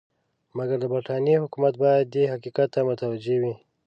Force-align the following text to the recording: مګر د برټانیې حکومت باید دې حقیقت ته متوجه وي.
مګر 0.57 0.77
د 0.81 0.85
برټانیې 0.93 1.41
حکومت 1.43 1.73
باید 1.83 2.05
دې 2.15 2.23
حقیقت 2.33 2.67
ته 2.75 2.79
متوجه 2.89 3.35
وي. 3.41 3.53